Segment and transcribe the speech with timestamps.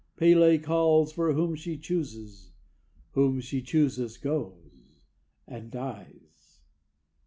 [0.17, 2.53] P├®l├® calls for whom she chooses
[3.11, 5.03] whom she chooses goes,
[5.47, 6.61] and dies.